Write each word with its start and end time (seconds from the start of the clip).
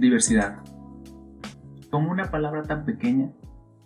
Diversidad. 0.00 0.56
¿Cómo 1.90 2.10
una 2.10 2.30
palabra 2.30 2.62
tan 2.62 2.86
pequeña 2.86 3.30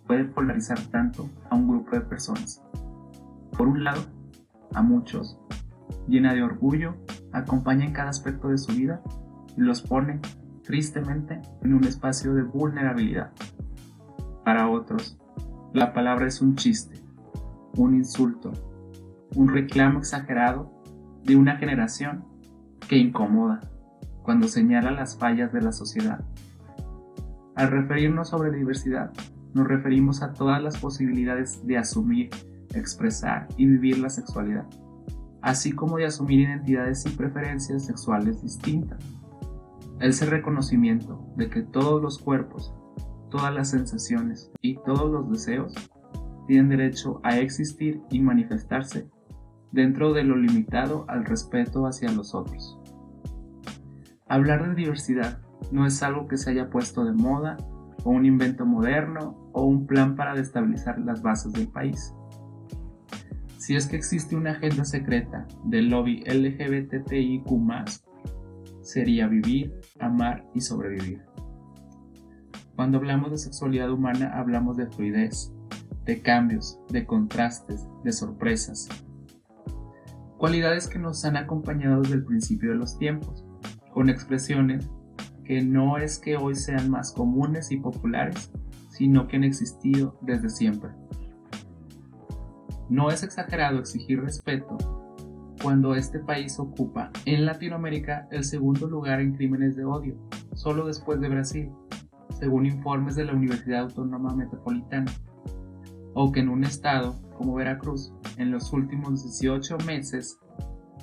puede 0.07 0.23
polarizar 0.23 0.79
tanto 0.89 1.29
a 1.49 1.55
un 1.55 1.67
grupo 1.67 1.91
de 1.91 1.99
personas? 2.03 2.63
Por 3.57 3.67
un 3.67 3.83
lado, 3.83 4.01
a 4.73 4.81
muchos, 4.81 5.37
llena 6.07 6.33
de 6.33 6.41
orgullo, 6.41 6.95
acompaña 7.33 7.83
en 7.83 7.91
cada 7.91 8.11
aspecto 8.11 8.47
de 8.47 8.57
su 8.57 8.71
vida 8.71 9.01
y 9.57 9.61
los 9.61 9.81
pone, 9.81 10.21
tristemente, 10.63 11.41
en 11.61 11.73
un 11.73 11.83
espacio 11.83 12.33
de 12.33 12.43
vulnerabilidad. 12.43 13.33
Para 14.45 14.69
otros, 14.69 15.19
la 15.73 15.91
palabra 15.91 16.27
es 16.27 16.41
un 16.41 16.55
chiste, 16.55 16.97
un 17.75 17.93
insulto, 17.93 18.53
un 19.35 19.49
reclamo 19.49 19.99
exagerado 19.99 20.71
de 21.25 21.35
una 21.35 21.57
generación 21.57 22.23
que 22.87 22.95
incomoda 22.95 23.59
cuando 24.25 24.47
señala 24.47 24.89
las 24.89 25.17
fallas 25.17 25.53
de 25.53 25.61
la 25.61 25.71
sociedad. 25.71 26.19
Al 27.55 27.69
referirnos 27.69 28.29
sobre 28.29 28.51
diversidad, 28.51 29.13
nos 29.53 29.67
referimos 29.67 30.23
a 30.23 30.33
todas 30.33 30.61
las 30.61 30.77
posibilidades 30.77 31.65
de 31.65 31.77
asumir, 31.77 32.31
expresar 32.73 33.47
y 33.55 33.67
vivir 33.67 33.99
la 33.99 34.09
sexualidad, 34.09 34.65
así 35.43 35.71
como 35.71 35.97
de 35.97 36.07
asumir 36.07 36.39
identidades 36.39 37.05
y 37.05 37.09
preferencias 37.09 37.85
sexuales 37.85 38.41
distintas. 38.41 38.99
Ese 39.99 40.25
reconocimiento 40.25 41.23
de 41.37 41.47
que 41.47 41.61
todos 41.61 42.01
los 42.01 42.17
cuerpos, 42.17 42.73
todas 43.29 43.53
las 43.53 43.69
sensaciones 43.69 44.51
y 44.61 44.75
todos 44.83 45.09
los 45.09 45.29
deseos 45.29 45.73
tienen 46.47 46.69
derecho 46.69 47.21
a 47.23 47.37
existir 47.37 48.01
y 48.09 48.19
manifestarse 48.19 49.07
dentro 49.71 50.13
de 50.13 50.23
lo 50.23 50.35
limitado 50.35 51.05
al 51.07 51.25
respeto 51.25 51.85
hacia 51.85 52.11
los 52.11 52.33
otros. 52.33 52.79
Hablar 54.27 54.67
de 54.67 54.73
diversidad 54.73 55.39
no 55.71 55.85
es 55.85 56.01
algo 56.01 56.27
que 56.27 56.37
se 56.37 56.49
haya 56.49 56.71
puesto 56.71 57.05
de 57.05 57.13
moda 57.13 57.57
o 58.03 58.09
un 58.09 58.25
invento 58.25 58.65
moderno 58.65 59.51
o 59.53 59.65
un 59.65 59.85
plan 59.85 60.15
para 60.15 60.33
destabilizar 60.33 60.97
las 60.97 61.21
bases 61.21 61.53
del 61.53 61.67
país. 61.67 62.11
Si 63.59 63.75
es 63.75 63.85
que 63.85 63.95
existe 63.95 64.35
una 64.35 64.51
agenda 64.51 64.83
secreta 64.83 65.47
del 65.63 65.89
lobby 65.89 66.23
LGBTIQ, 66.25 67.45
sería 68.81 69.27
vivir, 69.27 69.79
amar 69.99 70.43
y 70.55 70.61
sobrevivir. 70.61 71.21
Cuando 72.75 72.97
hablamos 72.97 73.29
de 73.29 73.37
sexualidad 73.37 73.91
humana 73.91 74.31
hablamos 74.33 74.75
de 74.75 74.87
fluidez, 74.87 75.53
de 76.03 76.23
cambios, 76.23 76.79
de 76.89 77.05
contrastes, 77.05 77.87
de 78.03 78.11
sorpresas. 78.11 78.89
Cualidades 80.39 80.87
que 80.87 80.97
nos 80.97 81.23
han 81.25 81.37
acompañado 81.37 82.01
desde 82.01 82.15
el 82.15 82.25
principio 82.25 82.71
de 82.71 82.77
los 82.77 82.97
tiempos 82.97 83.45
con 83.95 84.09
expresiones 84.09 84.91
que 85.45 85.61
no 85.61 85.97
es 85.97 86.19
que 86.19 86.35
hoy 86.35 86.53
sean 86.55 86.89
más 86.89 87.13
comunes 87.13 87.71
y 87.71 87.77
populares, 87.77 88.51
sino 88.89 89.25
que 89.25 89.37
han 89.37 89.45
existido 89.45 90.19
desde 90.21 90.49
siempre. 90.49 90.89
No 92.89 93.09
es 93.09 93.23
exagerado 93.23 93.79
exigir 93.79 94.21
respeto 94.21 94.77
cuando 95.63 95.95
este 95.95 96.19
país 96.19 96.59
ocupa 96.59 97.09
en 97.23 97.45
Latinoamérica 97.45 98.27
el 98.31 98.43
segundo 98.43 98.85
lugar 98.87 99.21
en 99.21 99.33
crímenes 99.33 99.77
de 99.77 99.85
odio, 99.85 100.17
solo 100.55 100.87
después 100.87 101.21
de 101.21 101.29
Brasil, 101.29 101.71
según 102.37 102.65
informes 102.65 103.15
de 103.15 103.23
la 103.23 103.33
Universidad 103.33 103.83
Autónoma 103.83 104.35
Metropolitana, 104.35 105.11
o 106.13 106.33
que 106.33 106.41
en 106.41 106.49
un 106.49 106.65
estado 106.65 107.15
como 107.37 107.55
Veracruz, 107.55 108.11
en 108.35 108.51
los 108.51 108.73
últimos 108.73 109.23
18 109.23 109.77
meses, 109.87 110.37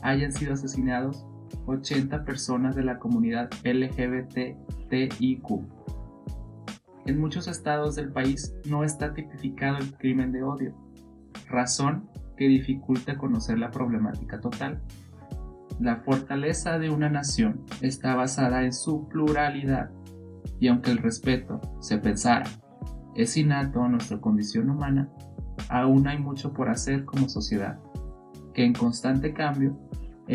hayan 0.03 0.31
sido 0.31 0.53
asesinados 0.53 1.27
80 1.67 2.25
personas 2.25 2.75
de 2.77 2.85
la 2.85 2.99
comunidad 2.99 3.51
LGBTIQ. 3.65 5.47
En 7.07 7.21
muchos 7.21 7.49
estados 7.49 7.97
del 7.97 8.13
país 8.13 8.55
no 8.69 8.85
está 8.85 9.13
tipificado 9.13 9.79
el 9.79 9.93
crimen 9.95 10.31
de 10.33 10.43
odio, 10.43 10.75
razón 11.49 12.09
que 12.37 12.47
dificulta 12.47 13.19
conocer 13.19 13.59
la 13.59 13.71
problemática 13.71 14.41
total. 14.41 14.81
La 15.81 15.97
fortaleza 15.97 16.79
de 16.79 16.91
una 16.91 17.09
nación 17.09 17.65
está 17.81 18.15
basada 18.15 18.65
en 18.65 18.73
su 18.73 19.09
pluralidad 19.09 19.91
y 20.61 20.69
aunque 20.69 20.93
el 20.93 20.99
respeto, 20.99 21.61
se 21.81 21.99
pensara, 21.99 22.45
es 23.17 23.37
innato 23.37 23.83
a 23.83 23.89
nuestra 23.89 24.21
condición 24.21 24.71
humana, 24.71 25.11
aún 25.69 26.07
hay 26.07 26.19
mucho 26.19 26.53
por 26.53 26.69
hacer 26.69 27.05
como 27.05 27.29
sociedad, 27.29 27.81
que 28.55 28.65
en 28.65 28.73
constante 28.73 29.35
cambio 29.35 29.77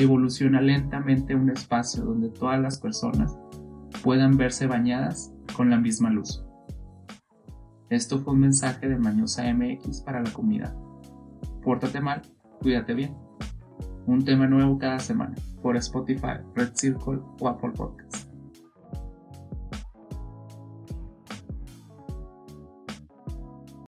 evoluciona 0.01 0.61
lentamente 0.61 1.35
un 1.35 1.49
espacio 1.49 2.03
donde 2.03 2.29
todas 2.29 2.59
las 2.59 2.79
personas 2.79 3.37
puedan 4.03 4.37
verse 4.37 4.67
bañadas 4.67 5.33
con 5.55 5.69
la 5.69 5.77
misma 5.77 6.09
luz. 6.09 6.43
Esto 7.89 8.19
fue 8.19 8.33
un 8.33 8.41
mensaje 8.41 8.87
de 8.87 8.97
Mañosa 8.97 9.43
MX 9.53 10.01
para 10.01 10.21
la 10.21 10.31
comunidad. 10.31 10.75
Pórtate 11.63 12.01
mal, 12.01 12.21
cuídate 12.61 12.93
bien. 12.93 13.15
Un 14.05 14.23
tema 14.23 14.47
nuevo 14.47 14.77
cada 14.77 14.99
semana 14.99 15.35
por 15.61 15.77
Spotify, 15.77 16.39
Red 16.55 16.71
Circle 16.75 17.19
o 17.39 17.47
Apple 17.47 17.71
Podcasts. 17.71 18.16